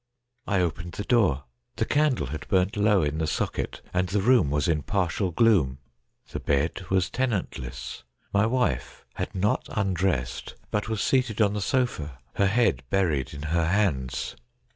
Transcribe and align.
I 0.47 0.61
opened 0.61 0.93
the 0.93 1.03
door. 1.03 1.43
The 1.75 1.85
candle 1.85 2.25
had 2.25 2.47
burnt 2.47 2.75
low 2.75 3.03
in 3.03 3.19
the 3.19 3.27
socket, 3.27 3.83
and 3.93 4.07
the 4.09 4.23
room 4.23 4.49
was 4.49 4.67
in 4.67 4.81
partial 4.81 5.29
gloom. 5.29 5.77
The 6.31 6.39
bed 6.39 6.87
was 6.89 7.07
tenantless. 7.11 8.01
My 8.33 8.47
wife 8.47 9.05
had 9.13 9.35
not 9.35 9.67
undressed, 9.69 10.55
but 10.71 10.89
was 10.89 11.03
seated 11.03 11.39
on 11.39 11.53
the 11.53 11.61
sofa, 11.61 12.17
her 12.37 12.47
head 12.47 12.81
buried 12.89 13.31
in 13.31 13.43
her 13.53 13.67
hands. 13.67 14.35